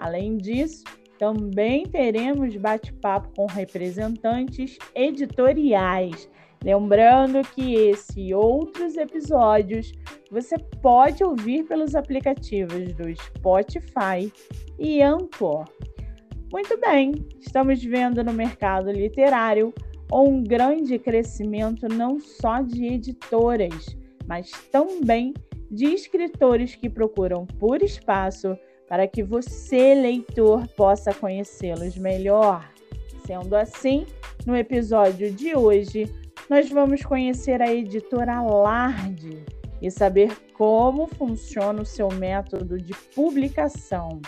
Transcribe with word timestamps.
Além 0.00 0.38
disso, 0.38 0.82
também 1.18 1.84
teremos 1.84 2.56
bate-papo 2.56 3.28
com 3.36 3.44
representantes 3.44 4.78
editoriais. 4.94 6.26
Lembrando 6.64 7.42
que 7.54 7.74
esse 7.74 8.18
e 8.18 8.34
outros 8.34 8.96
episódios 8.96 9.92
você 10.30 10.56
pode 10.80 11.22
ouvir 11.22 11.64
pelos 11.64 11.94
aplicativos 11.94 12.94
do 12.94 13.14
Spotify 13.14 14.32
e 14.78 15.02
Anchor. 15.02 15.66
Muito 16.50 16.80
bem, 16.80 17.12
estamos 17.38 17.84
vendo 17.84 18.24
no 18.24 18.32
mercado 18.32 18.90
literário 18.90 19.74
um 20.10 20.42
grande 20.42 20.98
crescimento 20.98 21.86
não 21.88 22.18
só 22.18 22.62
de 22.62 22.86
editoras, 22.86 23.94
mas 24.26 24.50
também 24.72 25.34
de 25.70 25.84
escritores 25.84 26.74
que 26.74 26.88
procuram 26.88 27.44
por 27.58 27.82
espaço 27.82 28.58
para 28.90 29.06
que 29.06 29.22
você, 29.22 29.94
leitor, 29.94 30.66
possa 30.76 31.14
conhecê-los 31.14 31.96
melhor. 31.96 32.68
Sendo 33.24 33.54
assim, 33.54 34.04
no 34.44 34.56
episódio 34.56 35.30
de 35.30 35.54
hoje, 35.54 36.12
nós 36.48 36.68
vamos 36.68 37.04
conhecer 37.04 37.62
a 37.62 37.72
editora 37.72 38.42
Larde 38.42 39.44
e 39.80 39.92
saber 39.92 40.36
como 40.54 41.06
funciona 41.06 41.82
o 41.82 41.86
seu 41.86 42.08
método 42.08 42.78
de 42.78 42.92
publicação. 43.14 44.20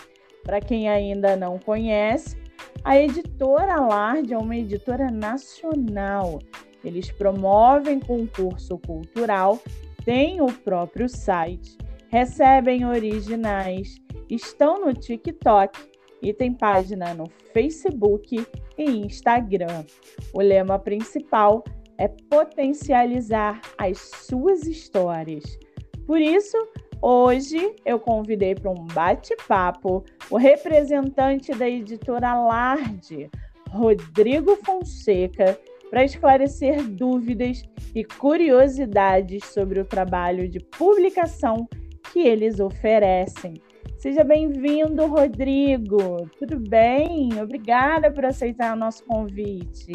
Para 0.44 0.60
quem 0.60 0.88
ainda 0.88 1.34
não 1.34 1.58
conhece, 1.58 2.36
a 2.84 2.96
editora 2.96 3.80
Larde 3.80 4.32
é 4.32 4.38
uma 4.38 4.56
editora 4.56 5.10
nacional. 5.10 6.38
Eles 6.84 7.10
promovem 7.10 7.98
concurso 7.98 8.78
cultural, 8.78 9.58
têm 10.04 10.40
o 10.40 10.46
próprio 10.46 11.08
site, 11.08 11.76
recebem 12.12 12.86
originais, 12.86 14.01
estão 14.28 14.80
no 14.80 14.94
TikTok 14.94 15.78
e 16.22 16.32
tem 16.32 16.52
página 16.52 17.12
no 17.14 17.24
Facebook 17.52 18.46
e 18.78 18.84
Instagram. 18.84 19.84
O 20.32 20.40
lema 20.40 20.78
principal 20.78 21.64
é 21.98 22.08
potencializar 22.08 23.60
as 23.76 23.98
suas 23.98 24.66
histórias. 24.66 25.58
Por 26.06 26.20
isso, 26.20 26.56
hoje 27.00 27.74
eu 27.84 27.98
convidei 27.98 28.54
para 28.54 28.70
um 28.70 28.86
bate-papo 28.86 30.04
o 30.30 30.36
representante 30.36 31.52
da 31.52 31.68
editora 31.68 32.34
Larde, 32.34 33.30
Rodrigo 33.70 34.56
Fonseca, 34.64 35.58
para 35.90 36.04
esclarecer 36.04 36.82
dúvidas 36.82 37.62
e 37.94 38.02
curiosidades 38.04 39.44
sobre 39.44 39.78
o 39.78 39.84
trabalho 39.84 40.48
de 40.48 40.58
publicação 40.58 41.68
que 42.12 42.20
eles 42.20 42.60
oferecem. 42.60 43.54
Seja 44.02 44.24
bem-vindo, 44.24 45.06
Rodrigo. 45.06 46.28
Tudo 46.36 46.58
bem? 46.58 47.40
Obrigada 47.40 48.10
por 48.10 48.24
aceitar 48.24 48.74
o 48.74 48.76
nosso 48.76 49.04
convite. 49.04 49.92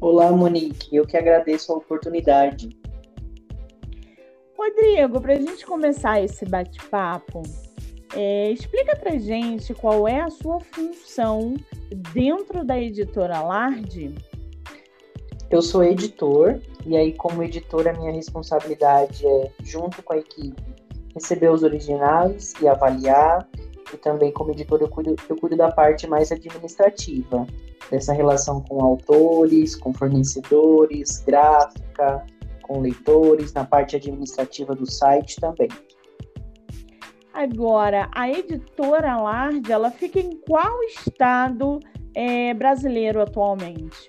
Olá, 0.00 0.32
Monique. 0.32 0.96
Eu 0.96 1.06
que 1.06 1.16
agradeço 1.16 1.72
a 1.72 1.76
oportunidade. 1.76 2.76
Rodrigo, 4.58 5.20
para 5.20 5.34
a 5.34 5.36
gente 5.36 5.64
começar 5.64 6.20
esse 6.20 6.44
bate-papo, 6.44 7.42
é, 8.16 8.50
explica 8.50 8.96
para 8.96 9.16
gente 9.16 9.72
qual 9.74 10.08
é 10.08 10.20
a 10.20 10.28
sua 10.28 10.58
função 10.58 11.54
dentro 12.12 12.64
da 12.64 12.76
editora 12.80 13.40
Larde. 13.42 14.12
Eu 15.48 15.62
sou 15.62 15.84
editor 15.84 16.60
e 16.84 16.96
aí, 16.96 17.12
como 17.12 17.44
editor, 17.44 17.86
a 17.86 17.92
minha 17.92 18.10
responsabilidade 18.10 19.24
é, 19.24 19.52
junto 19.62 20.02
com 20.02 20.14
a 20.14 20.18
equipe, 20.18 20.67
receber 21.18 21.50
os 21.50 21.62
originais 21.62 22.54
e 22.60 22.68
avaliar. 22.68 23.46
E 23.92 23.96
também, 23.96 24.32
como 24.32 24.52
editor, 24.52 24.80
eu 24.80 24.88
cuido, 24.88 25.16
eu 25.28 25.36
cuido 25.36 25.56
da 25.56 25.70
parte 25.70 26.06
mais 26.06 26.30
administrativa, 26.30 27.46
dessa 27.90 28.12
relação 28.12 28.62
com 28.62 28.82
autores, 28.82 29.74
com 29.74 29.92
fornecedores, 29.92 31.22
gráfica, 31.26 32.24
com 32.62 32.80
leitores, 32.80 33.52
na 33.52 33.64
parte 33.64 33.96
administrativa 33.96 34.74
do 34.74 34.90
site 34.90 35.40
também. 35.40 35.68
Agora, 37.32 38.10
a 38.14 38.28
editora 38.28 39.16
Larde, 39.16 39.72
ela 39.72 39.90
fica 39.90 40.18
em 40.18 40.36
qual 40.40 40.82
estado 40.82 41.78
é, 42.14 42.52
brasileiro 42.52 43.22
atualmente? 43.22 44.06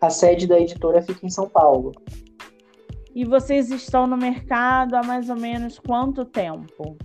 A 0.00 0.10
sede 0.10 0.46
da 0.46 0.58
editora 0.58 1.02
fica 1.02 1.24
em 1.24 1.30
São 1.30 1.48
Paulo. 1.48 1.92
E 3.14 3.24
vocês 3.24 3.70
estão 3.70 4.08
no 4.08 4.16
mercado 4.16 4.96
há 4.96 5.02
mais 5.04 5.30
ou 5.30 5.36
menos 5.36 5.78
quanto 5.78 6.24
tempo? 6.24 6.96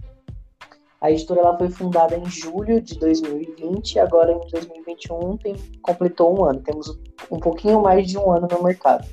A 1.00 1.12
editora 1.12 1.42
ela 1.42 1.58
foi 1.58 1.70
fundada 1.70 2.18
em 2.18 2.26
julho 2.26 2.82
de 2.82 2.98
2020 2.98 3.94
e 3.94 4.00
agora 4.00 4.32
em 4.32 4.40
2021 4.50 5.38
tem, 5.38 5.56
completou 5.84 6.40
um 6.40 6.44
ano. 6.44 6.62
Temos 6.62 7.00
um 7.30 7.40
pouquinho 7.40 7.82
mais 7.84 8.08
de 8.08 8.18
um 8.18 8.32
ano 8.32 8.48
no 8.52 8.64
mercado. 8.64 9.08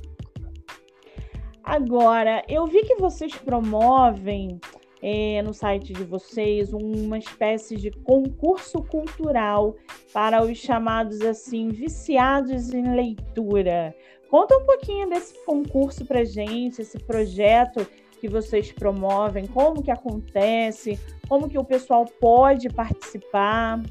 Agora, 1.63 2.43
eu 2.49 2.67
vi 2.67 2.83
que 2.85 2.95
vocês 2.95 3.35
promovem 3.35 4.59
é, 5.03 5.43
no 5.43 5.53
site 5.53 5.93
de 5.93 6.03
vocês 6.03 6.73
uma 6.73 7.19
espécie 7.19 7.77
de 7.77 7.91
concurso 7.91 8.83
cultural 8.83 9.77
para 10.13 10.43
os 10.43 10.57
chamados 10.57 11.21
assim 11.21 11.69
viciados 11.69 12.73
em 12.73 12.95
leitura. 12.95 13.95
Conta 14.31 14.57
um 14.57 14.65
pouquinho 14.65 15.09
desse 15.09 15.35
concurso 15.45 16.05
para 16.05 16.25
gente, 16.25 16.83
esse 16.83 16.99
projeto 16.99 17.87
que 18.21 18.29
vocês 18.29 18.73
promovem, 18.73 19.47
como 19.47 19.83
que 19.83 19.91
acontece, 19.91 20.99
como 21.29 21.49
que 21.49 21.59
o 21.59 21.65
pessoal 21.65 22.07
pode 22.21 22.69
participar. 22.71 23.83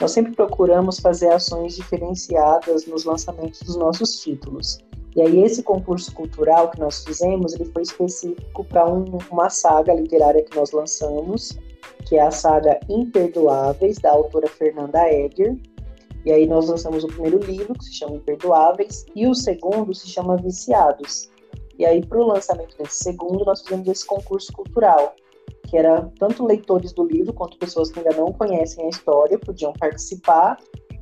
Nós 0.00 0.12
sempre 0.12 0.32
procuramos 0.32 0.98
fazer 0.98 1.28
ações 1.28 1.76
diferenciadas 1.76 2.86
nos 2.86 3.04
lançamentos 3.04 3.60
dos 3.60 3.76
nossos 3.76 4.20
títulos. 4.20 4.78
E 5.16 5.20
aí 5.20 5.42
esse 5.42 5.62
concurso 5.62 6.14
cultural 6.14 6.70
que 6.70 6.78
nós 6.78 7.04
fizemos, 7.04 7.54
ele 7.54 7.66
foi 7.66 7.82
específico 7.82 8.64
para 8.64 8.86
um, 8.86 9.18
uma 9.30 9.50
saga 9.50 9.92
literária 9.92 10.42
que 10.42 10.56
nós 10.56 10.70
lançamos, 10.70 11.58
que 12.06 12.16
é 12.16 12.22
a 12.22 12.30
saga 12.30 12.78
Imperdoáveis, 12.88 13.98
da 13.98 14.12
autora 14.12 14.48
Fernanda 14.48 15.06
Egger. 15.12 15.56
E 16.24 16.32
aí 16.32 16.46
nós 16.46 16.68
lançamos 16.68 17.04
o 17.04 17.08
primeiro 17.08 17.38
livro, 17.38 17.74
que 17.74 17.84
se 17.84 17.94
chama 17.94 18.16
Imperdoáveis, 18.16 19.06
e 19.14 19.26
o 19.26 19.34
segundo 19.34 19.94
se 19.94 20.08
chama 20.08 20.36
Viciados. 20.36 21.30
E 21.78 21.86
aí, 21.86 22.04
para 22.04 22.18
o 22.18 22.26
lançamento 22.26 22.76
desse 22.76 23.02
segundo, 23.02 23.44
nós 23.44 23.62
fizemos 23.62 23.88
esse 23.88 24.06
concurso 24.06 24.52
cultural, 24.52 25.14
que 25.66 25.78
era 25.78 26.10
tanto 26.18 26.44
leitores 26.44 26.92
do 26.92 27.04
livro 27.04 27.32
quanto 27.32 27.56
pessoas 27.58 27.90
que 27.90 28.00
ainda 28.00 28.14
não 28.16 28.32
conhecem 28.32 28.84
a 28.84 28.88
história 28.88 29.38
podiam 29.38 29.72
participar 29.72 30.58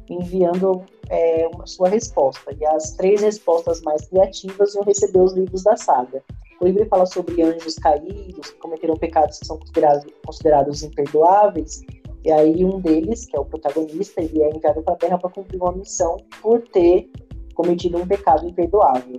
enviando 0.09 0.85
é, 1.11 1.49
uma 1.53 1.67
sua 1.67 1.89
resposta. 1.89 2.55
E 2.59 2.65
as 2.65 2.93
três 2.93 3.21
respostas 3.21 3.81
mais 3.83 4.07
criativas 4.09 4.75
iam 4.75 4.85
receber 4.85 5.21
os 5.21 5.33
livros 5.33 5.63
da 5.63 5.77
saga. 5.77 6.23
O 6.61 6.67
livro 6.67 6.87
fala 6.87 7.07
sobre 7.07 7.41
anjos 7.43 7.77
caídos 7.77 8.51
que 8.51 8.59
cometeram 8.59 8.97
pecados 8.97 9.39
que 9.39 9.47
são 9.47 9.59
considerados, 9.59 10.07
considerados 10.25 10.83
imperdoáveis. 10.83 11.83
E 12.29 12.31
aí 12.31 12.63
um 12.63 12.79
deles, 12.79 13.25
que 13.25 13.35
é 13.35 13.41
o 13.41 13.45
protagonista, 13.47 14.21
ele 14.21 14.43
é 14.43 14.51
enviado 14.51 14.83
para 14.83 14.93
a 14.93 14.97
Terra 14.97 15.17
para 15.17 15.31
cumprir 15.31 15.59
uma 15.63 15.73
missão 15.73 16.19
por 16.43 16.61
ter 16.61 17.11
cometido 17.55 17.97
um 17.97 18.07
pecado 18.07 18.47
imperdoável. 18.47 19.19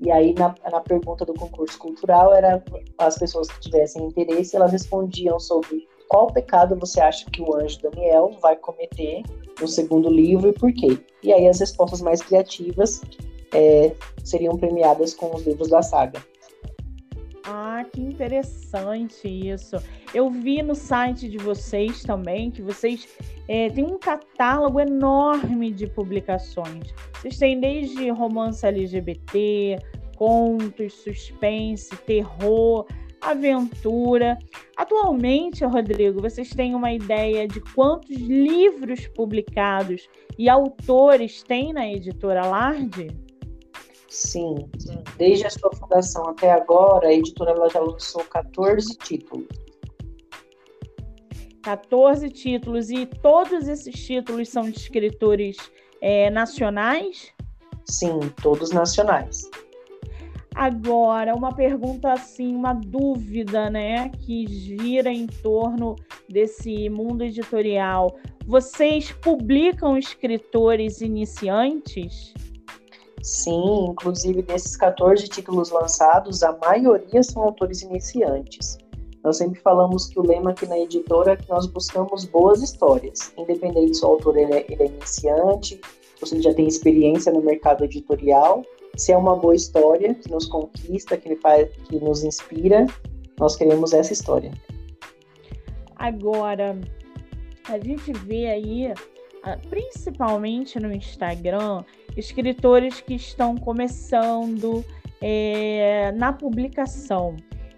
E 0.00 0.08
aí, 0.08 0.32
na, 0.34 0.54
na 0.70 0.80
pergunta 0.80 1.24
do 1.24 1.34
concurso 1.34 1.76
cultural, 1.76 2.32
era 2.32 2.62
as 2.96 3.18
pessoas 3.18 3.48
que 3.48 3.58
tivessem 3.58 4.04
interesse, 4.04 4.54
elas 4.54 4.70
respondiam 4.70 5.40
sobre 5.40 5.88
qual 6.08 6.28
pecado 6.28 6.76
você 6.78 7.00
acha 7.00 7.28
que 7.28 7.42
o 7.42 7.56
anjo 7.56 7.82
Daniel 7.82 8.30
vai 8.40 8.54
cometer 8.54 9.24
no 9.60 9.66
segundo 9.66 10.08
livro 10.08 10.50
e 10.50 10.52
por 10.52 10.72
quê. 10.72 10.96
E 11.24 11.32
aí 11.32 11.48
as 11.48 11.58
respostas 11.58 12.00
mais 12.00 12.22
criativas 12.22 13.00
é, 13.52 13.92
seriam 14.22 14.56
premiadas 14.56 15.12
com 15.12 15.34
os 15.34 15.44
livros 15.44 15.70
da 15.70 15.82
saga. 15.82 16.24
Ah, 17.50 17.82
que 17.90 18.02
interessante 18.02 19.26
isso. 19.26 19.76
Eu 20.12 20.28
vi 20.28 20.62
no 20.62 20.74
site 20.74 21.30
de 21.30 21.38
vocês 21.38 22.02
também 22.02 22.50
que 22.50 22.60
vocês 22.60 23.08
é, 23.48 23.70
têm 23.70 23.86
um 23.86 23.98
catálogo 23.98 24.78
enorme 24.78 25.72
de 25.72 25.86
publicações. 25.86 26.92
Vocês 27.14 27.38
têm 27.38 27.58
desde 27.58 28.10
romance 28.10 28.66
LGBT, 28.66 29.78
contos, 30.14 30.92
suspense, 30.92 31.96
terror, 32.04 32.86
aventura. 33.18 34.38
Atualmente, 34.76 35.64
Rodrigo, 35.64 36.20
vocês 36.20 36.50
têm 36.50 36.74
uma 36.74 36.92
ideia 36.92 37.48
de 37.48 37.62
quantos 37.72 38.14
livros 38.14 39.06
publicados 39.06 40.06
e 40.38 40.50
autores 40.50 41.42
tem 41.42 41.72
na 41.72 41.88
editora 41.88 42.44
Larde? 42.46 43.08
Sim, 44.08 44.54
desde 45.16 45.46
a 45.46 45.50
sua 45.50 45.70
fundação 45.74 46.26
até 46.28 46.50
agora, 46.50 47.08
a 47.08 47.12
editora 47.12 47.50
ela 47.50 47.68
já 47.68 47.80
lançou 47.80 48.24
14 48.24 48.96
títulos. 48.96 49.46
14 51.62 52.30
títulos, 52.30 52.88
e 52.88 53.04
todos 53.04 53.68
esses 53.68 53.94
títulos 53.94 54.48
são 54.48 54.70
de 54.70 54.78
escritores 54.78 55.56
é, 56.00 56.30
nacionais? 56.30 57.32
Sim, 57.84 58.18
todos 58.42 58.70
nacionais. 58.70 59.42
Agora, 60.54 61.34
uma 61.34 61.54
pergunta 61.54 62.12
assim, 62.12 62.54
uma 62.54 62.72
dúvida, 62.72 63.68
né, 63.68 64.08
que 64.08 64.46
gira 64.46 65.10
em 65.10 65.26
torno 65.26 65.94
desse 66.28 66.88
mundo 66.88 67.22
editorial. 67.22 68.16
Vocês 68.46 69.12
publicam 69.12 69.96
escritores 69.96 71.00
iniciantes? 71.00 72.32
Sim, 73.22 73.86
inclusive 73.90 74.42
desses 74.42 74.76
14 74.76 75.28
títulos 75.28 75.70
lançados, 75.70 76.42
a 76.42 76.56
maioria 76.58 77.22
são 77.22 77.42
autores 77.42 77.82
iniciantes. 77.82 78.78
Nós 79.24 79.36
sempre 79.36 79.60
falamos 79.60 80.06
que 80.06 80.18
o 80.18 80.22
lema 80.22 80.50
aqui 80.50 80.66
na 80.66 80.78
editora 80.78 81.32
é 81.32 81.36
que 81.36 81.48
nós 81.48 81.66
buscamos 81.66 82.24
boas 82.24 82.62
histórias, 82.62 83.32
independente 83.36 83.96
se 83.96 84.04
o 84.04 84.08
autor 84.08 84.36
ele 84.36 84.54
é, 84.54 84.66
ele 84.68 84.82
é 84.82 84.86
iniciante, 84.86 85.80
ou 86.20 86.26
se 86.26 86.34
ele 86.34 86.42
já 86.42 86.54
tem 86.54 86.66
experiência 86.66 87.32
no 87.32 87.42
mercado 87.42 87.84
editorial, 87.84 88.62
se 88.96 89.12
é 89.12 89.16
uma 89.16 89.36
boa 89.36 89.54
história 89.54 90.14
que 90.14 90.30
nos 90.30 90.46
conquista, 90.46 91.16
que, 91.16 91.34
faz, 91.36 91.68
que 91.88 91.98
nos 91.98 92.24
inspira, 92.24 92.86
nós 93.38 93.56
queremos 93.56 93.92
essa 93.92 94.12
história. 94.12 94.52
Agora, 95.96 96.78
a 97.68 97.78
gente 97.78 98.12
vê 98.12 98.46
aí, 98.46 98.94
ah, 99.42 99.58
principalmente 99.68 100.80
no 100.80 100.92
Instagram, 100.92 101.84
escritores 102.16 103.00
que 103.00 103.14
estão 103.14 103.56
começando 103.56 104.84
é, 105.20 106.12
na 106.12 106.32
publicação. 106.32 107.36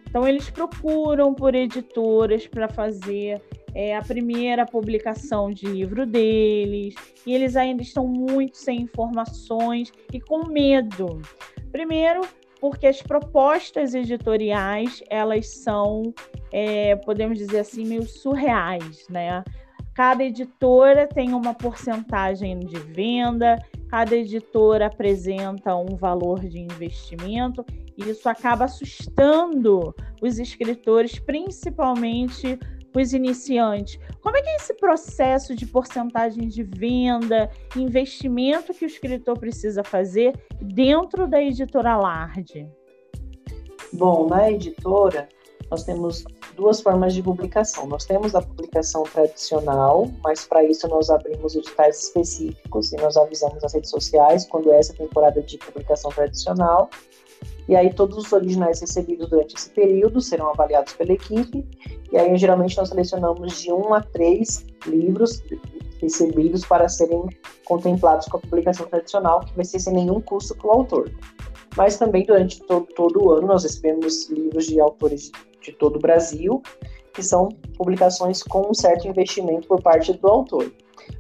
Então, 0.08 0.26
eles 0.26 0.50
procuram 0.50 1.32
por 1.32 1.54
editoras 1.54 2.46
para 2.46 2.68
fazer 2.68 3.40
é, 3.74 3.96
a 3.96 4.02
primeira 4.02 4.66
publicação 4.66 5.50
de 5.50 5.66
livro 5.66 6.04
deles, 6.04 6.94
e 7.26 7.32
eles 7.32 7.56
ainda 7.56 7.82
estão 7.82 8.06
muito 8.06 8.56
sem 8.56 8.82
informações 8.82 9.92
e 10.12 10.20
com 10.20 10.48
medo. 10.48 11.22
Primeiro, 11.70 12.22
porque 12.60 12.86
as 12.86 13.00
propostas 13.00 13.94
editoriais 13.94 15.02
elas 15.08 15.48
são, 15.48 16.12
é, 16.52 16.96
podemos 16.96 17.38
dizer 17.38 17.60
assim, 17.60 17.86
meio 17.86 18.02
surreais, 18.02 19.06
né? 19.08 19.42
Cada 19.94 20.24
editora 20.24 21.06
tem 21.06 21.32
uma 21.32 21.54
porcentagem 21.54 22.58
de 22.60 22.78
venda, 22.78 23.56
cada 23.90 24.14
editora 24.14 24.86
apresenta 24.86 25.74
um 25.74 25.96
valor 25.96 26.38
de 26.40 26.60
investimento, 26.60 27.64
e 27.98 28.08
isso 28.08 28.28
acaba 28.28 28.66
assustando 28.66 29.92
os 30.22 30.38
escritores, 30.38 31.18
principalmente 31.18 32.56
os 32.94 33.12
iniciantes. 33.12 33.98
Como 34.22 34.36
é 34.36 34.42
que 34.42 34.48
é 34.48 34.56
esse 34.56 34.74
processo 34.74 35.56
de 35.56 35.66
porcentagem 35.66 36.46
de 36.46 36.62
venda, 36.62 37.50
investimento 37.76 38.72
que 38.72 38.84
o 38.84 38.86
escritor 38.86 39.36
precisa 39.38 39.82
fazer 39.82 40.38
dentro 40.60 41.26
da 41.26 41.42
editora 41.42 41.96
Larde? 41.96 42.68
Bom, 43.92 44.28
na 44.28 44.50
editora, 44.50 45.28
nós 45.70 45.84
temos 45.84 46.24
duas 46.56 46.80
formas 46.80 47.14
de 47.14 47.22
publicação. 47.22 47.86
Nós 47.86 48.04
temos 48.04 48.34
a 48.34 48.42
publicação 48.42 49.04
tradicional, 49.04 50.10
mas 50.22 50.44
para 50.44 50.64
isso 50.64 50.88
nós 50.88 51.10
abrimos 51.10 51.54
editais 51.54 52.04
específicos 52.04 52.92
e 52.92 52.96
nós 52.96 53.16
avisamos 53.16 53.62
nas 53.62 53.72
redes 53.72 53.90
sociais 53.90 54.46
quando 54.46 54.72
é 54.72 54.78
essa 54.78 54.92
temporada 54.92 55.40
de 55.40 55.56
publicação 55.58 56.10
tradicional. 56.10 56.90
E 57.68 57.76
aí 57.76 57.94
todos 57.94 58.18
os 58.18 58.32
originais 58.32 58.80
recebidos 58.80 59.28
durante 59.28 59.54
esse 59.54 59.70
período 59.70 60.20
serão 60.20 60.50
avaliados 60.50 60.92
pela 60.94 61.12
equipe. 61.12 61.64
E 62.10 62.18
aí 62.18 62.36
geralmente 62.36 62.76
nós 62.76 62.88
selecionamos 62.88 63.60
de 63.60 63.72
um 63.72 63.94
a 63.94 64.00
três 64.00 64.66
livros 64.86 65.40
recebidos 66.00 66.64
para 66.64 66.88
serem 66.88 67.22
contemplados 67.64 68.26
com 68.26 68.38
a 68.38 68.40
publicação 68.40 68.86
tradicional, 68.86 69.40
que 69.40 69.54
vai 69.54 69.64
ser 69.64 69.78
sem 69.78 69.92
nenhum 69.92 70.20
custo 70.20 70.56
para 70.56 70.66
o 70.66 70.70
autor. 70.72 71.12
Mas 71.76 71.96
também 71.96 72.24
durante 72.24 72.60
todo, 72.62 72.86
todo 72.96 73.22
o 73.22 73.30
ano 73.30 73.46
nós 73.46 73.62
recebemos 73.62 74.28
livros 74.28 74.66
de 74.66 74.80
autores 74.80 75.30
de 75.60 75.72
todo 75.72 75.96
o 75.96 76.00
Brasil, 76.00 76.62
que 77.12 77.22
são 77.22 77.48
publicações 77.76 78.42
com 78.42 78.70
um 78.70 78.74
certo 78.74 79.06
investimento 79.08 79.66
por 79.68 79.82
parte 79.82 80.12
do 80.12 80.28
autor. 80.28 80.72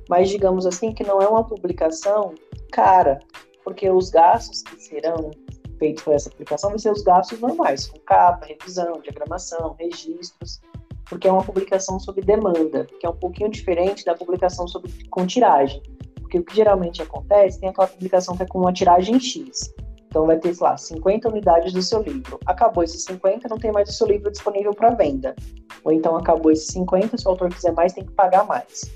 Mas 0.08 0.28
digamos 0.28 0.66
assim 0.66 0.92
que 0.92 1.04
não 1.04 1.20
é 1.20 1.28
uma 1.28 1.44
publicação 1.44 2.34
cara, 2.72 3.18
porque 3.64 3.90
os 3.90 4.10
gastos 4.10 4.62
que 4.62 4.80
serão 4.80 5.30
feitos 5.78 6.02
por 6.02 6.14
essa 6.14 6.30
publicação 6.30 6.70
vão 6.70 6.78
ser 6.78 6.92
os 6.92 7.02
gastos 7.02 7.40
normais, 7.40 7.86
com 7.86 7.98
capa, 8.00 8.46
revisão, 8.46 9.00
diagramação, 9.00 9.74
registros, 9.78 10.60
porque 11.08 11.26
é 11.26 11.32
uma 11.32 11.42
publicação 11.42 11.98
sob 11.98 12.20
demanda, 12.20 12.86
que 12.98 13.06
é 13.06 13.08
um 13.08 13.16
pouquinho 13.16 13.50
diferente 13.50 14.04
da 14.04 14.14
publicação 14.14 14.68
sob, 14.68 14.88
com 15.10 15.26
tiragem. 15.26 15.82
Porque 16.20 16.38
o 16.38 16.44
que 16.44 16.54
geralmente 16.54 17.02
acontece, 17.02 17.58
tem 17.58 17.70
aquela 17.70 17.88
publicação 17.88 18.36
que 18.36 18.44
é 18.44 18.46
com 18.46 18.60
uma 18.60 18.72
tiragem 18.72 19.18
X. 19.18 19.74
Então 20.10 20.26
vai 20.26 20.38
ter, 20.38 20.52
sei 20.52 20.66
lá, 20.66 20.76
50 20.76 21.28
unidades 21.28 21.72
do 21.72 21.80
seu 21.80 22.02
livro. 22.02 22.38
Acabou 22.44 22.82
esses 22.82 23.04
50, 23.04 23.48
não 23.48 23.58
tem 23.58 23.70
mais 23.70 23.88
o 23.88 23.92
seu 23.92 24.08
livro 24.08 24.28
disponível 24.30 24.74
para 24.74 24.90
venda. 24.90 25.36
Ou 25.84 25.92
então 25.92 26.16
acabou 26.16 26.50
esses 26.50 26.66
50, 26.66 27.16
se 27.16 27.26
o 27.26 27.30
autor 27.30 27.48
quiser 27.48 27.72
mais, 27.72 27.92
tem 27.92 28.04
que 28.04 28.12
pagar 28.12 28.44
mais. 28.44 28.90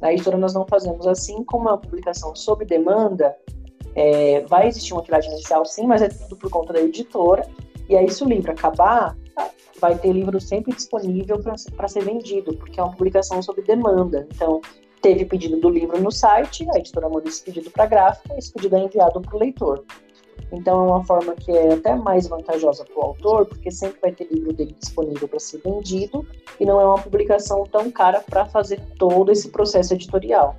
Na 0.00 0.10
editora 0.10 0.38
nós 0.38 0.54
não 0.54 0.66
fazemos 0.66 1.06
assim, 1.06 1.44
como 1.44 1.68
uma 1.68 1.76
publicação 1.76 2.34
sob 2.34 2.64
demanda, 2.64 3.36
é, 3.94 4.40
vai 4.46 4.66
existir 4.66 4.94
uma 4.94 5.02
tiragem 5.02 5.30
inicial, 5.30 5.64
sim, 5.66 5.86
mas 5.86 6.00
é 6.00 6.08
tudo 6.08 6.36
por 6.36 6.50
conta 6.50 6.72
da 6.72 6.80
editora. 6.80 7.46
E 7.88 7.96
aí, 7.96 8.10
se 8.10 8.24
o 8.24 8.26
livro 8.26 8.50
acabar, 8.50 9.14
vai 9.78 9.96
ter 9.98 10.12
livro 10.12 10.40
sempre 10.40 10.74
disponível 10.74 11.38
para 11.76 11.88
ser 11.88 12.02
vendido, 12.02 12.56
porque 12.56 12.80
é 12.80 12.82
uma 12.82 12.92
publicação 12.92 13.42
sob 13.42 13.60
demanda. 13.62 14.26
Então, 14.34 14.62
teve 15.02 15.26
pedido 15.26 15.60
do 15.60 15.68
livro 15.68 16.00
no 16.00 16.10
site, 16.10 16.66
a 16.70 16.78
editora 16.78 17.10
manda 17.10 17.28
esse 17.28 17.42
pedido 17.42 17.70
para 17.70 17.84
a 17.84 17.86
gráfica, 17.86 18.34
esse 18.38 18.50
pedido 18.50 18.76
é 18.76 18.80
enviado 18.80 19.20
para 19.20 19.36
o 19.36 19.38
leitor. 19.38 19.84
Então, 20.52 20.84
é 20.84 20.90
uma 20.90 21.04
forma 21.04 21.34
que 21.34 21.50
é 21.50 21.74
até 21.74 21.94
mais 21.94 22.28
vantajosa 22.28 22.84
para 22.84 22.98
o 22.98 23.02
autor, 23.02 23.46
porque 23.46 23.70
sempre 23.70 24.00
vai 24.00 24.12
ter 24.12 24.28
livro 24.30 24.52
dele 24.52 24.76
disponível 24.78 25.26
para 25.26 25.40
ser 25.40 25.60
vendido, 25.64 26.26
e 26.60 26.64
não 26.64 26.80
é 26.80 26.84
uma 26.84 26.98
publicação 26.98 27.64
tão 27.64 27.90
cara 27.90 28.20
para 28.20 28.44
fazer 28.46 28.80
todo 28.98 29.32
esse 29.32 29.50
processo 29.50 29.94
editorial. 29.94 30.56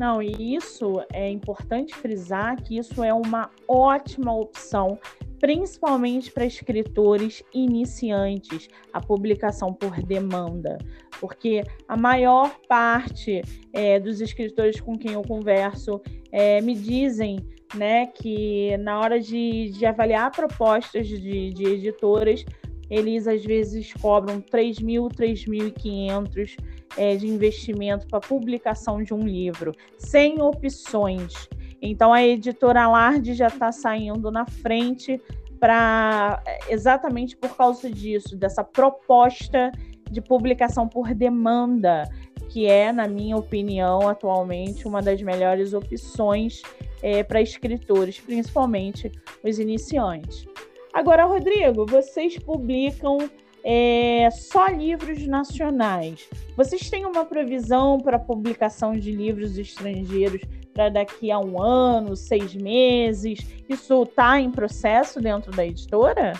Não, 0.00 0.22
e 0.22 0.54
isso 0.54 1.02
é 1.12 1.28
importante 1.28 1.94
frisar 1.94 2.56
que 2.62 2.78
isso 2.78 3.04
é 3.04 3.12
uma 3.12 3.50
ótima 3.68 4.34
opção, 4.34 4.98
principalmente 5.38 6.32
para 6.32 6.46
escritores 6.46 7.42
iniciantes, 7.52 8.66
a 8.94 9.00
publicação 9.00 9.74
por 9.74 10.02
demanda, 10.02 10.78
porque 11.20 11.62
a 11.86 11.98
maior 11.98 12.56
parte 12.66 13.42
é, 13.74 14.00
dos 14.00 14.22
escritores 14.22 14.80
com 14.80 14.98
quem 14.98 15.12
eu 15.12 15.22
converso 15.22 16.00
é, 16.32 16.62
me 16.62 16.74
dizem 16.74 17.38
né, 17.74 18.06
que 18.06 18.76
na 18.78 18.98
hora 18.98 19.20
de, 19.20 19.70
de 19.70 19.86
avaliar 19.86 20.30
propostas 20.30 21.06
de, 21.06 21.52
de 21.52 21.64
editoras, 21.64 22.44
eles 22.88 23.28
às 23.28 23.44
vezes 23.44 23.92
cobram 23.94 24.40
3 24.40 24.80
mil, 24.80 25.08
3.500 25.08 26.56
é, 26.96 27.16
de 27.16 27.26
investimento 27.28 28.06
para 28.08 28.20
publicação 28.20 29.02
de 29.02 29.14
um 29.14 29.22
livro, 29.22 29.72
sem 29.96 30.42
opções. 30.42 31.48
Então 31.80 32.12
a 32.12 32.22
editora 32.22 32.88
Larde 32.88 33.34
já 33.34 33.46
está 33.46 33.70
saindo 33.70 34.30
na 34.30 34.44
frente 34.44 35.20
para 35.60 36.42
exatamente 36.68 37.36
por 37.36 37.56
causa 37.56 37.88
disso, 37.88 38.36
dessa 38.36 38.64
proposta 38.64 39.70
de 40.10 40.20
publicação 40.20 40.88
por 40.88 41.14
demanda, 41.14 42.10
que 42.48 42.66
é, 42.66 42.90
na 42.90 43.06
minha 43.06 43.36
opinião, 43.36 44.08
atualmente 44.08 44.88
uma 44.88 45.00
das 45.00 45.22
melhores 45.22 45.72
opções 45.72 46.62
é, 47.02 47.22
para 47.22 47.40
escritores, 47.40 48.20
principalmente 48.20 49.10
os 49.42 49.58
iniciantes. 49.58 50.46
Agora, 50.92 51.24
Rodrigo, 51.24 51.86
vocês 51.86 52.38
publicam 52.38 53.18
é, 53.62 54.28
só 54.30 54.66
livros 54.68 55.26
nacionais. 55.26 56.28
Vocês 56.56 56.88
têm 56.90 57.06
uma 57.06 57.24
previsão 57.24 57.98
para 57.98 58.18
publicação 58.18 58.92
de 58.92 59.12
livros 59.12 59.58
estrangeiros 59.58 60.42
para 60.72 60.88
daqui 60.88 61.30
a 61.30 61.38
um 61.38 61.62
ano, 61.62 62.16
seis 62.16 62.54
meses? 62.54 63.40
Isso 63.68 64.02
está 64.02 64.40
em 64.40 64.50
processo 64.50 65.20
dentro 65.20 65.52
da 65.52 65.66
editora? 65.66 66.32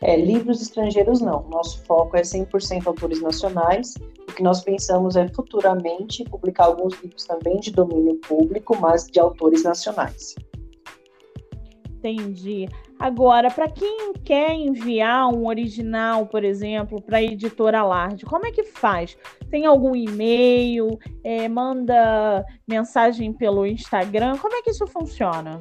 É, 0.00 0.16
livros 0.16 0.62
estrangeiros 0.62 1.20
não. 1.20 1.42
Nosso 1.48 1.82
foco 1.84 2.16
é 2.16 2.22
100% 2.22 2.86
autores 2.86 3.20
nacionais. 3.20 3.94
Que 4.38 4.44
nós 4.44 4.62
pensamos 4.62 5.16
é 5.16 5.26
futuramente 5.26 6.22
publicar 6.22 6.66
alguns 6.66 6.94
livros 7.02 7.24
também 7.24 7.58
de 7.58 7.72
domínio 7.72 8.14
público, 8.20 8.76
mas 8.80 9.04
de 9.08 9.18
autores 9.18 9.64
nacionais. 9.64 10.36
Entendi. 11.96 12.68
Agora, 13.00 13.50
para 13.50 13.68
quem 13.68 14.12
quer 14.24 14.52
enviar 14.52 15.26
um 15.34 15.48
original, 15.48 16.24
por 16.26 16.44
exemplo, 16.44 17.02
para 17.02 17.18
a 17.18 17.22
editora 17.24 17.82
Large, 17.82 18.24
como 18.26 18.46
é 18.46 18.52
que 18.52 18.62
faz? 18.62 19.18
Tem 19.50 19.66
algum 19.66 19.96
e-mail? 19.96 20.96
É, 21.24 21.48
manda 21.48 22.44
mensagem 22.64 23.32
pelo 23.32 23.66
Instagram? 23.66 24.38
Como 24.38 24.54
é 24.54 24.62
que 24.62 24.70
isso 24.70 24.86
funciona? 24.86 25.60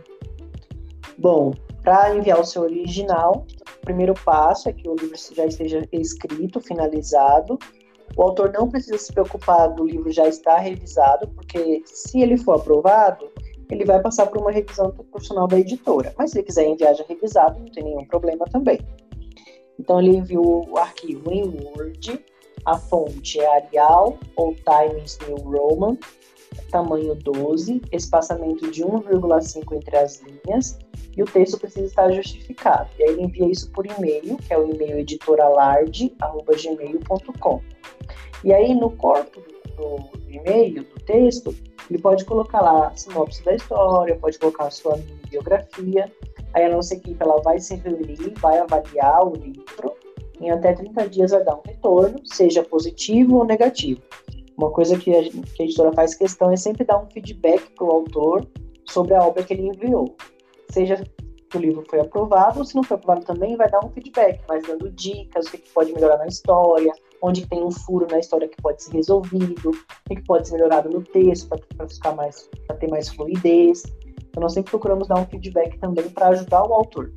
Bom, 1.17 1.51
para 1.81 2.15
enviar 2.15 2.39
o 2.39 2.45
seu 2.45 2.61
original, 2.61 3.47
o 3.81 3.81
primeiro 3.81 4.13
passo 4.13 4.69
é 4.69 4.73
que 4.73 4.87
o 4.87 4.93
livro 4.93 5.17
já 5.33 5.45
esteja 5.45 5.81
escrito, 5.91 6.61
finalizado. 6.61 7.57
O 8.15 8.23
autor 8.23 8.51
não 8.51 8.69
precisa 8.69 8.97
se 8.97 9.11
preocupar 9.11 9.73
do 9.73 9.85
livro 9.85 10.11
já 10.11 10.27
estar 10.27 10.57
revisado, 10.57 11.27
porque 11.29 11.81
se 11.85 12.21
ele 12.21 12.37
for 12.37 12.55
aprovado, 12.55 13.29
ele 13.69 13.85
vai 13.85 14.01
passar 14.01 14.27
por 14.27 14.39
uma 14.39 14.51
revisão 14.51 14.91
profissional 15.11 15.47
da 15.47 15.59
editora. 15.59 16.13
Mas 16.17 16.31
se 16.31 16.37
ele 16.37 16.45
quiser 16.45 16.67
enviar 16.67 16.95
já 16.95 17.03
revisado, 17.07 17.59
não 17.59 17.67
tem 17.67 17.83
nenhum 17.83 18.05
problema 18.05 18.45
também. 18.45 18.79
Então 19.79 19.99
ele 19.99 20.17
enviou 20.17 20.67
o 20.69 20.77
arquivo 20.77 21.31
em 21.31 21.43
Word, 21.43 22.23
a 22.65 22.77
fonte 22.77 23.39
é 23.39 23.55
Arial 23.55 24.17
ou 24.35 24.55
Times 24.55 25.17
New 25.27 25.37
Roman, 25.37 25.97
tamanho 26.71 27.13
12, 27.15 27.81
espaçamento 27.91 28.71
de 28.71 28.83
1,5 28.83 29.75
entre 29.75 29.97
as 29.97 30.21
linhas, 30.21 30.79
e 31.15 31.23
o 31.23 31.25
texto 31.25 31.59
precisa 31.59 31.85
estar 31.85 32.11
justificado. 32.11 32.89
E 32.99 33.03
aí 33.03 33.11
ele 33.11 33.23
envia 33.23 33.49
isso 33.49 33.71
por 33.71 33.85
e-mail, 33.85 34.37
que 34.37 34.53
é 34.53 34.57
o 34.57 34.69
e-mail 34.69 34.99
editoralarde.gmail.com. 34.99 37.61
E 38.43 38.53
aí 38.53 38.73
no 38.73 38.91
corpo 38.91 39.41
do, 39.75 40.19
do 40.21 40.31
e-mail, 40.31 40.83
do 40.83 40.99
texto, 41.05 41.55
ele 41.89 41.99
pode 41.99 42.25
colocar 42.25 42.61
lá 42.61 42.87
a 42.87 42.95
sinopse 42.95 43.43
da 43.43 43.55
história, 43.55 44.17
pode 44.17 44.37
colocar 44.37 44.65
a 44.65 44.71
sua 44.71 44.99
biografia. 45.29 46.11
Aí 46.53 46.65
a 46.65 46.69
nossa 46.69 46.93
equipe 46.93 47.21
ela 47.21 47.41
vai 47.41 47.59
se 47.59 47.75
reunir, 47.75 48.33
vai 48.39 48.57
avaliar 48.57 49.25
o 49.25 49.33
livro. 49.35 49.93
Em 50.39 50.51
até 50.51 50.73
30 50.73 51.07
dias 51.09 51.31
vai 51.31 51.43
dar 51.43 51.55
um 51.55 51.61
retorno, 51.65 52.19
seja 52.25 52.63
positivo 52.63 53.37
ou 53.37 53.45
negativo. 53.45 54.01
Uma 54.57 54.71
coisa 54.71 54.97
que 54.97 55.13
a, 55.15 55.23
que 55.23 55.61
a 55.61 55.65
editora 55.65 55.93
faz 55.93 56.15
questão 56.15 56.51
é 56.51 56.57
sempre 56.57 56.83
dar 56.83 56.99
um 56.99 57.09
feedback 57.09 57.61
para 57.75 57.85
o 57.85 57.91
autor 57.91 58.47
sobre 58.85 59.13
a 59.13 59.23
obra 59.23 59.43
que 59.43 59.53
ele 59.53 59.67
enviou. 59.67 60.15
Seja 60.69 61.03
que 61.49 61.57
o 61.57 61.61
livro 61.61 61.83
foi 61.89 61.99
aprovado, 61.99 62.59
ou 62.59 62.65
se 62.65 62.75
não 62.75 62.83
foi 62.83 62.97
aprovado 62.97 63.25
também, 63.25 63.55
vai 63.55 63.69
dar 63.69 63.83
um 63.85 63.89
feedback, 63.89 64.41
mas 64.49 64.67
dando 64.67 64.91
dicas, 64.91 65.47
o 65.47 65.51
que 65.51 65.69
pode 65.69 65.93
melhorar 65.93 66.17
na 66.17 66.27
história, 66.27 66.91
onde 67.21 67.47
tem 67.47 67.63
um 67.63 67.71
furo 67.71 68.07
na 68.09 68.19
história 68.19 68.47
que 68.47 68.61
pode 68.61 68.83
ser 68.83 68.93
resolvido, 68.93 69.71
o 70.09 70.15
que 70.15 70.21
pode 70.23 70.47
ser 70.47 70.55
melhorado 70.55 70.89
no 70.89 71.01
texto 71.01 71.49
para 71.75 71.87
ficar 71.87 72.15
mais, 72.15 72.49
para 72.67 72.75
ter 72.77 72.87
mais 72.89 73.09
fluidez. 73.09 73.83
Então 74.29 74.41
nós 74.41 74.53
sempre 74.53 74.71
procuramos 74.71 75.07
dar 75.07 75.19
um 75.19 75.25
feedback 75.25 75.77
também 75.79 76.09
para 76.09 76.29
ajudar 76.29 76.63
o 76.63 76.73
autor. 76.73 77.11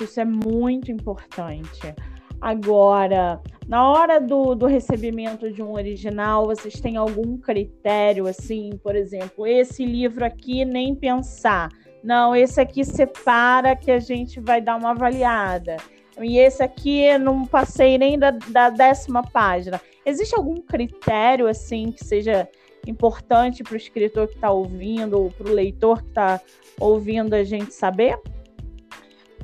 Isso 0.00 0.20
é 0.20 0.24
muito 0.24 0.90
importante. 0.90 1.94
Agora, 2.40 3.40
na 3.66 3.90
hora 3.90 4.20
do, 4.20 4.54
do 4.54 4.66
recebimento 4.66 5.50
de 5.50 5.62
um 5.62 5.72
original, 5.72 6.46
vocês 6.46 6.80
têm 6.80 6.96
algum 6.96 7.38
critério, 7.38 8.26
assim, 8.26 8.70
por 8.82 8.94
exemplo, 8.94 9.46
esse 9.46 9.84
livro 9.84 10.24
aqui 10.24 10.64
nem 10.64 10.94
pensar. 10.94 11.70
Não, 12.04 12.36
esse 12.36 12.60
aqui 12.60 12.84
separa 12.84 13.74
que 13.74 13.90
a 13.90 13.98
gente 13.98 14.38
vai 14.38 14.60
dar 14.60 14.76
uma 14.76 14.90
avaliada. 14.90 15.76
E 16.20 16.38
esse 16.38 16.62
aqui 16.62 17.16
não 17.18 17.44
passei 17.44 17.98
nem 17.98 18.18
da, 18.18 18.30
da 18.30 18.70
décima 18.70 19.22
página. 19.22 19.80
Existe 20.04 20.34
algum 20.34 20.60
critério 20.60 21.46
assim 21.46 21.92
que 21.92 22.04
seja 22.04 22.48
importante 22.86 23.62
para 23.62 23.74
o 23.74 23.76
escritor 23.76 24.28
que 24.28 24.34
está 24.34 24.50
ouvindo 24.50 25.20
ou 25.20 25.30
para 25.30 25.50
o 25.50 25.52
leitor 25.52 26.02
que 26.02 26.08
está 26.08 26.40
ouvindo 26.80 27.34
a 27.34 27.44
gente 27.44 27.74
saber? 27.74 28.18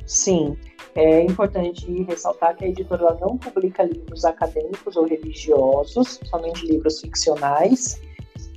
Sim, 0.06 0.56
é 0.94 1.22
importante 1.22 1.86
ressaltar 2.04 2.56
que 2.56 2.64
a 2.64 2.68
editora 2.68 3.16
não 3.20 3.36
publica 3.36 3.82
livros 3.82 4.24
acadêmicos 4.24 4.96
ou 4.96 5.06
religiosos, 5.06 6.20
somente 6.24 6.66
livros 6.66 7.00
ficcionais. 7.00 8.00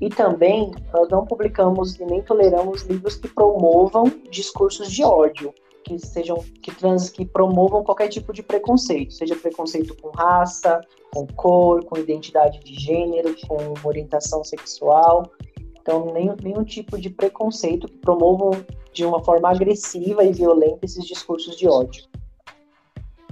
E 0.02 0.10
também 0.10 0.72
nós 0.94 1.08
não 1.10 1.26
publicamos 1.26 1.96
e 2.00 2.06
nem 2.06 2.22
toleramos 2.22 2.84
livros 2.84 3.16
que 3.16 3.30
promovam 3.30 4.12
discursos 4.30 4.92
de 4.92 5.04
ódio 5.04 5.54
que 5.86 6.00
sejam 6.00 6.44
que 6.62 6.74
trans 6.74 7.10
que 7.10 7.24
promovam 7.26 7.84
qualquer 7.84 8.10
tipo 8.10 8.34
de 8.34 8.42
preconceito, 8.42 9.14
seja 9.14 9.36
preconceito 9.36 9.96
com 10.02 10.10
raça, 10.10 10.82
com 11.14 11.28
cor, 11.28 11.86
com 11.86 11.98
identidade 11.98 12.60
de 12.60 12.74
gênero, 12.74 13.36
com 13.48 13.88
orientação 13.88 14.44
sexual. 14.44 15.32
Então, 15.80 16.12
nenhum, 16.12 16.36
nenhum 16.42 16.64
tipo 16.64 16.98
de 17.00 17.12
preconceito 17.12 17.88
que 17.88 17.98
promovam 17.98 18.52
de 18.92 19.06
uma 19.06 19.24
forma 19.24 19.50
agressiva 19.50 20.24
e 20.24 20.34
violenta 20.34 20.80
esses 20.84 21.06
discursos 21.06 21.56
de 21.56 21.68
ódio. 21.68 22.04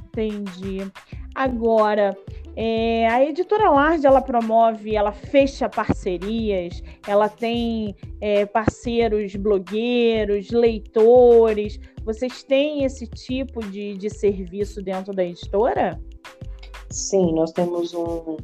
Entendi. 0.07 0.91
Agora, 1.33 2.15
é, 2.55 3.07
a 3.07 3.23
editora 3.23 3.69
Large 3.69 4.05
ela 4.05 4.21
promove, 4.21 4.95
ela 4.95 5.11
fecha 5.11 5.67
parcerias, 5.67 6.83
ela 7.07 7.27
tem 7.27 7.95
é, 8.21 8.45
parceiros 8.45 9.35
blogueiros, 9.35 10.51
leitores. 10.51 11.79
Vocês 12.05 12.43
têm 12.43 12.83
esse 12.83 13.07
tipo 13.07 13.63
de, 13.65 13.97
de 13.97 14.09
serviço 14.09 14.81
dentro 14.83 15.13
da 15.13 15.23
editora? 15.23 15.99
Sim, 16.89 17.33
nós 17.33 17.51
temos 17.51 17.93
um, 17.93 18.37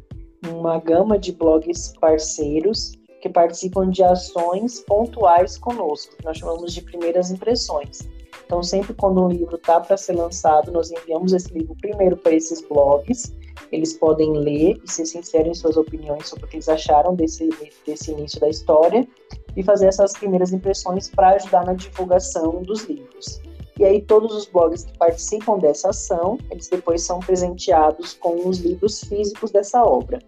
uma 0.48 0.80
gama 0.80 1.20
de 1.20 1.32
blogs 1.32 1.94
parceiros 2.00 2.94
que 3.22 3.30
participam 3.30 3.90
de 3.90 4.02
ações 4.02 4.80
pontuais 4.82 5.58
conosco, 5.58 6.16
que 6.18 6.26
nós 6.26 6.38
chamamos 6.38 6.74
de 6.74 6.82
primeiras 6.82 7.30
impressões. 7.30 8.10
Então, 8.46 8.64
sempre 8.64 8.96
quando 8.96 9.24
um 9.24 9.28
livro 9.28 9.58
está 9.58 9.80
para 9.80 9.98
ser 9.98 10.14
lançado, 10.14 10.72
nós 10.72 10.90
enviamos 10.90 11.34
esse 11.34 11.54
livro 11.54 11.76
primeiro 11.80 12.18
para 12.18 12.34
esses 12.34 12.62
blogs 12.62 13.32
eles 13.72 13.94
podem 13.94 14.34
ler 14.34 14.80
e 14.84 14.92
ser 14.92 15.06
sinceros 15.06 15.48
em 15.50 15.54
suas 15.54 15.78
opiniões 15.78 16.28
sobre 16.28 16.46
o 16.46 16.48
que 16.48 16.56
eles 16.56 16.70
acharam 16.70 17.16
desse, 17.16 17.50
desse 17.86 18.12
início 18.12 18.40
da 18.40 18.50
história 18.50 19.08
e 19.56 19.64
fazer 19.64 19.88
essas 19.88 20.14
primeiras 20.14 20.52
impressões 20.52 21.10
para 21.10 21.30
ajudar 21.32 21.66
na 21.66 21.74
divulgação 21.74 22.62
dos 22.64 22.84
livros. 22.84 23.42
E 23.78 23.86
aí 23.86 24.02
todos 24.02 24.36
os 24.36 24.46
blogs 24.46 24.84
que 24.84 24.98
participam 24.98 25.58
dessa 25.58 25.90
ação, 25.90 26.38
eles 26.52 26.68
depois 26.68 27.02
são 27.02 27.20
presenteados 27.20 28.14
com 28.14 28.48
os 28.48 28.58
livros 28.58 29.02
físicos 29.06 29.52
dessa 29.52 29.82
obra. 29.84 30.20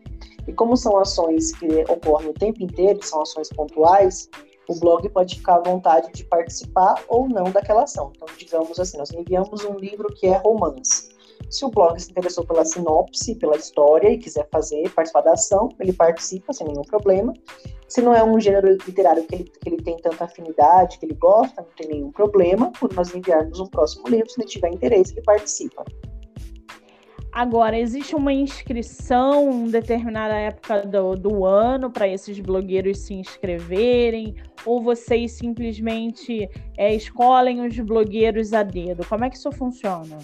E 0.48 0.54
como 0.54 0.78
são 0.78 0.98
ações 0.98 1.52
que 1.58 1.68
ocorrem 1.90 2.30
o 2.30 2.34
tempo 2.34 2.64
inteiro, 2.64 3.00
são 3.04 3.22
ações 3.22 3.50
pontuais, 3.50 4.30
o 4.68 4.76
blog 4.80 5.08
pode 5.10 5.36
ficar 5.36 5.56
à 5.56 5.60
vontade 5.60 6.12
de 6.14 6.24
participar 6.24 7.04
ou 7.10 7.28
não 7.28 7.44
daquela 7.52 7.84
ação. 7.84 8.12
Então, 8.16 8.28
digamos 8.38 8.80
assim, 8.80 8.98
nós 8.98 9.12
enviamos 9.12 9.66
um 9.66 9.76
livro 9.76 10.08
que 10.16 10.28
é 10.28 10.38
romance. 10.38 11.11
Se 11.52 11.66
o 11.66 11.70
blog 11.70 12.00
se 12.00 12.10
interessou 12.10 12.46
pela 12.46 12.64
sinopse, 12.64 13.36
pela 13.36 13.58
história 13.58 14.10
e 14.10 14.18
quiser 14.18 14.48
fazer, 14.50 14.90
participar 14.92 15.20
da 15.20 15.34
ação, 15.34 15.68
ele 15.82 15.92
participa 15.92 16.54
sem 16.54 16.66
nenhum 16.66 16.84
problema. 16.84 17.34
Se 17.90 18.02
não 18.02 18.16
é 18.16 18.24
um 18.24 18.40
gênero 18.40 18.70
literário 18.88 19.22
que 19.26 19.36
ele, 19.36 19.44
que 19.44 19.70
ele 19.70 19.84
tem 19.84 19.98
tanta 19.98 20.24
afinidade, 20.24 20.98
que 20.98 21.06
ele 21.06 21.16
gosta, 21.16 21.62
não 21.62 21.70
tem 21.76 21.90
nenhum 21.90 22.10
problema 22.10 22.72
por 22.80 22.94
nós 22.94 23.14
enviarmos 23.14 23.60
um 23.60 23.66
próximo 23.66 24.08
livro. 24.08 24.30
Se 24.30 24.40
ele 24.40 24.48
tiver 24.48 24.70
interesse, 24.70 25.12
ele 25.12 25.24
participa. 25.24 25.84
Agora, 27.34 27.78
existe 27.78 28.16
uma 28.16 28.32
inscrição 28.32 29.52
em 29.52 29.70
determinada 29.70 30.36
época 30.36 30.86
do, 30.86 31.18
do 31.18 31.46
ano 31.46 31.92
para 31.92 32.08
esses 32.08 32.40
blogueiros 32.40 33.00
se 33.00 33.14
inscreverem? 33.14 34.36
Ou 34.66 34.82
vocês 34.82 35.34
simplesmente 35.34 36.50
é, 36.78 36.96
escolhem 36.96 37.66
os 37.66 37.78
blogueiros 37.78 38.54
a 38.54 38.64
dedo? 38.64 39.06
Como 39.06 39.26
é 39.26 39.30
que 39.30 39.36
isso 39.36 39.52
funciona? 39.52 40.18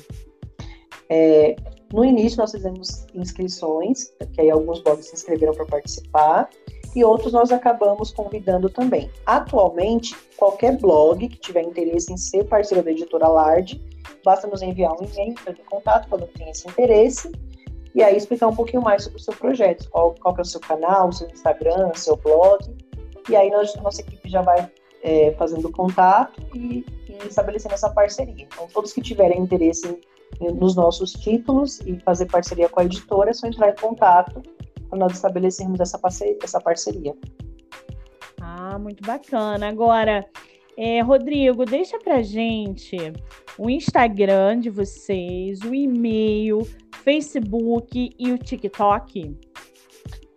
É, 1.10 1.56
no 1.94 2.04
início 2.04 2.38
nós 2.38 2.52
fizemos 2.52 3.06
inscrições, 3.14 4.12
que 4.34 4.42
aí 4.42 4.52
alguns 4.52 4.82
blogs 4.82 5.08
se 5.08 5.16
inscreveram 5.16 5.54
para 5.54 5.66
participar, 5.66 6.50
e 6.96 7.04
outros 7.04 7.34
nós 7.34 7.52
acabamos 7.52 8.12
convidando 8.12 8.70
também. 8.70 9.10
Atualmente, 9.26 10.16
qualquer 10.36 10.78
blog 10.78 11.28
que 11.28 11.38
tiver 11.38 11.62
interesse 11.62 12.12
em 12.12 12.18
ser 12.18 12.44
parceiro 12.46 12.84
da 12.84 12.92
editora 12.92 13.28
Lard, 13.28 13.82
basta 14.24 14.48
nos 14.48 14.62
enviar 14.62 14.94
um 14.94 15.06
e-mail 15.06 15.36
para 15.36 15.54
contato 15.70 16.10
quando 16.10 16.28
tem 16.28 16.50
esse 16.50 16.68
interesse, 16.68 17.32
e 17.94 18.04
aí 18.04 18.16
explicar 18.18 18.48
um 18.48 18.56
pouquinho 18.56 18.82
mais 18.82 19.04
sobre 19.04 19.20
o 19.20 19.22
seu 19.22 19.34
projeto, 19.34 19.90
qual, 19.90 20.14
qual 20.22 20.36
é 20.38 20.42
o 20.42 20.46
seu 20.46 20.60
canal, 20.60 21.10
o 21.10 21.14
seu 21.14 21.28
Instagram, 21.30 21.92
o 21.94 21.98
seu 21.98 22.16
blog, 22.18 22.66
e 23.30 23.36
aí 23.36 23.50
nós, 23.50 23.76
nossa 23.76 24.02
equipe 24.02 24.30
já 24.30 24.42
vai 24.42 24.70
é, 25.04 25.32
fazendo 25.38 25.72
contato 25.72 26.42
e, 26.54 26.86
e 27.08 27.28
estabelecendo 27.28 27.74
essa 27.74 27.90
parceria. 27.90 28.44
Então, 28.44 28.68
todos 28.74 28.94
que 28.94 29.02
tiverem 29.02 29.40
interesse 29.40 29.88
em 29.88 30.00
nos 30.40 30.76
nossos 30.76 31.12
títulos 31.14 31.80
e 31.82 32.00
fazer 32.00 32.28
parceria 32.28 32.70
com 32.70 32.80
a 32.80 32.86
editora, 32.86 33.32
é 33.32 33.34
só 33.34 33.48
entrar 33.48 33.70
em 33.70 33.76
contato 33.76 34.42
para 34.90 35.00
nós 35.00 35.14
estabelecermos 35.14 35.80
essa 35.80 35.98
parceria. 35.98 36.38
Essa 36.44 36.60
parceria. 36.60 37.16
Ah, 38.42 38.78
muito 38.80 39.06
bacana. 39.06 39.68
Agora, 39.68 40.26
é, 40.78 41.02
Rodrigo, 41.02 41.66
deixa 41.66 41.98
para 42.00 42.22
gente 42.22 42.96
o 43.58 43.70
Instagram 43.70 44.60
de 44.60 44.70
vocês, 44.70 45.62
o 45.62 45.74
e-mail, 45.74 46.60
Facebook 47.04 48.16
e 48.18 48.32
o 48.32 48.38
TikTok. 48.38 49.36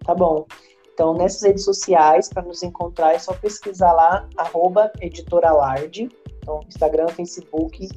Tá 0.04 0.14
bom. 0.14 0.46
Então, 0.94 1.14
nessas 1.14 1.42
redes 1.42 1.64
sociais, 1.64 2.28
para 2.28 2.42
nos 2.42 2.62
encontrar, 2.62 3.14
é 3.14 3.18
só 3.18 3.32
pesquisar 3.34 3.92
lá, 3.92 4.28
arroba 4.36 4.92
editoralarde, 5.00 6.08
Então, 6.42 6.60
Instagram, 6.68 7.08
Facebook 7.08 7.88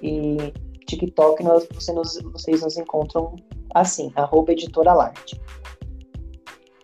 e 0.00 0.52
TikTok, 0.90 1.42
nós, 1.42 1.66
você 1.72 1.92
nos, 1.92 2.20
vocês 2.32 2.62
nos 2.62 2.76
encontram 2.76 3.36
assim, 3.74 4.12
arroba. 4.16 4.52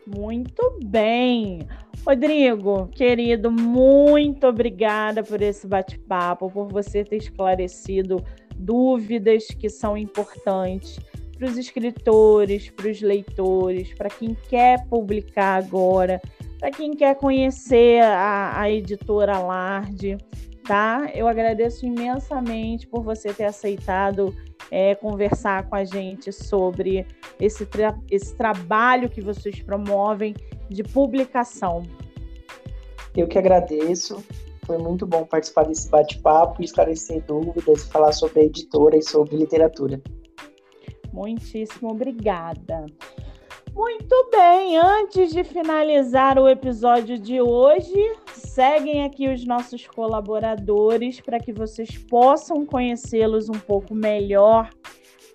Muito 0.06 0.78
bem. 0.84 1.66
Rodrigo, 2.06 2.86
querido, 2.88 3.50
muito 3.50 4.46
obrigada 4.46 5.24
por 5.24 5.42
esse 5.42 5.66
bate-papo, 5.66 6.48
por 6.48 6.68
você 6.68 7.02
ter 7.02 7.16
esclarecido 7.16 8.22
dúvidas 8.56 9.46
que 9.48 9.68
são 9.68 9.96
importantes 9.96 11.00
para 11.36 11.48
os 11.48 11.58
escritores, 11.58 12.70
para 12.70 12.88
os 12.88 13.00
leitores, 13.00 13.92
para 13.94 14.08
quem 14.08 14.36
quer 14.48 14.86
publicar 14.88 15.56
agora, 15.56 16.20
para 16.58 16.70
quem 16.70 16.92
quer 16.92 17.16
conhecer 17.16 18.02
a, 18.02 18.60
a 18.60 18.70
editora 18.70 19.38
Larde, 19.38 20.16
tá? 20.66 21.10
Eu 21.14 21.28
agradeço 21.28 21.86
imensamente 21.86 22.86
por 22.86 23.02
você 23.02 23.32
ter 23.32 23.44
aceitado 23.44 24.34
é, 24.70 24.94
conversar 24.94 25.68
com 25.68 25.76
a 25.76 25.84
gente 25.84 26.32
sobre 26.32 27.06
esse, 27.40 27.66
tra 27.66 27.98
esse 28.10 28.34
trabalho 28.34 29.08
que 29.08 29.20
vocês 29.20 29.60
promovem 29.60 30.34
de 30.68 30.82
publicação. 30.82 31.82
Eu 33.16 33.28
que 33.28 33.38
agradeço. 33.38 34.22
Foi 34.66 34.78
muito 34.78 35.06
bom 35.06 35.24
participar 35.24 35.64
desse 35.64 35.88
bate-papo, 35.88 36.62
esclarecer 36.62 37.22
dúvidas, 37.24 37.84
falar 37.84 38.12
sobre 38.12 38.40
a 38.40 38.44
editora 38.44 38.96
e 38.96 39.02
sobre 39.02 39.36
literatura. 39.36 40.00
Muitíssimo 41.12 41.92
obrigada. 41.92 42.84
Muito 43.72 44.28
bem, 44.30 44.76
antes 44.78 45.32
de 45.32 45.44
finalizar 45.44 46.38
o 46.38 46.48
episódio 46.48 47.18
de 47.18 47.40
hoje, 47.40 48.16
seguem 48.56 49.04
aqui 49.04 49.28
os 49.28 49.44
nossos 49.44 49.86
colaboradores 49.86 51.20
para 51.20 51.38
que 51.38 51.52
vocês 51.52 51.98
possam 51.98 52.64
conhecê-los 52.64 53.50
um 53.50 53.58
pouco 53.58 53.94
melhor. 53.94 54.70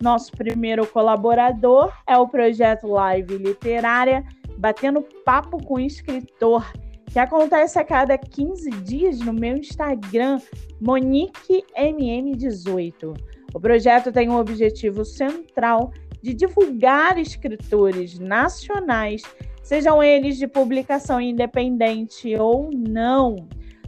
Nosso 0.00 0.32
primeiro 0.32 0.84
colaborador 0.88 1.92
é 2.04 2.18
o 2.18 2.26
projeto 2.26 2.88
Live 2.88 3.38
Literária, 3.38 4.24
batendo 4.58 5.06
papo 5.24 5.64
com 5.64 5.78
escritor 5.78 6.68
que 7.12 7.20
acontece 7.20 7.78
a 7.78 7.84
cada 7.84 8.18
15 8.18 8.68
dias 8.82 9.20
no 9.20 9.32
meu 9.32 9.56
Instagram, 9.56 10.40
MoniqueMM18. 10.82 13.16
O 13.54 13.60
projeto 13.60 14.10
tem 14.10 14.28
um 14.28 14.36
objetivo 14.36 15.04
central 15.04 15.92
de 16.20 16.34
divulgar 16.34 17.16
escritores 17.18 18.18
nacionais, 18.18 19.22
sejam 19.62 20.02
eles 20.02 20.36
de 20.36 20.46
publicação 20.46 21.20
independente 21.20 22.34
ou 22.36 22.70
não. 22.72 23.36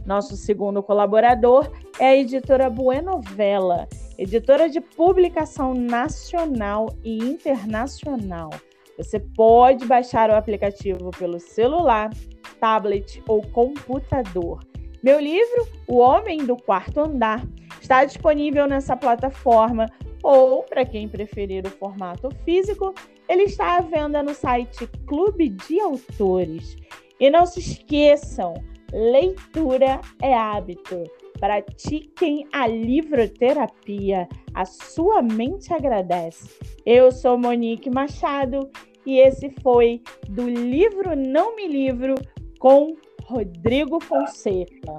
Nosso 0.05 0.37
segundo 0.37 0.83
colaborador 0.83 1.71
é 1.99 2.09
a 2.09 2.15
editora 2.15 2.69
Buenovela, 2.69 3.87
editora 4.17 4.69
de 4.69 4.79
publicação 4.79 5.73
nacional 5.73 6.95
e 7.03 7.17
internacional. 7.17 8.51
Você 8.97 9.19
pode 9.19 9.85
baixar 9.85 10.29
o 10.29 10.35
aplicativo 10.35 11.11
pelo 11.11 11.39
celular 11.39 12.11
tablet 12.59 13.21
ou 13.27 13.41
computador. 13.41 14.59
Meu 15.03 15.19
livro, 15.19 15.67
O 15.87 15.97
Homem 15.97 16.45
do 16.45 16.55
Quarto 16.55 16.99
Andar, 16.99 17.45
está 17.81 18.03
disponível 18.05 18.67
nessa 18.67 18.95
plataforma 18.95 19.87
ou, 20.25 20.63
para 20.63 20.83
quem 20.83 21.07
preferir 21.07 21.67
o 21.67 21.69
formato 21.69 22.29
físico, 22.43 22.95
ele 23.29 23.43
está 23.43 23.77
à 23.77 23.81
venda 23.81 24.23
no 24.23 24.33
site 24.33 24.87
Clube 25.05 25.49
de 25.49 25.79
Autores. 25.79 26.75
E 27.19 27.29
não 27.29 27.45
se 27.45 27.59
esqueçam, 27.59 28.55
leitura 28.91 30.01
é 30.19 30.33
hábito. 30.33 31.03
Pratiquem 31.39 32.47
a 32.51 32.65
livroterapia. 32.65 34.27
A 34.55 34.65
sua 34.65 35.21
mente 35.21 35.71
agradece. 35.71 36.49
Eu 36.83 37.11
sou 37.11 37.37
Monique 37.37 37.91
Machado 37.91 38.67
e 39.05 39.19
esse 39.19 39.51
foi 39.61 40.01
do 40.27 40.49
livro 40.49 41.15
Não 41.15 41.55
Me 41.55 41.67
Livro 41.67 42.15
com 42.57 42.95
Rodrigo 43.25 44.01
Fonseca. 44.01 44.97